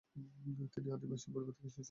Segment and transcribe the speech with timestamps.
[0.73, 1.79] তিনি আদিবাসী পরিবার থেকে এসেছেন।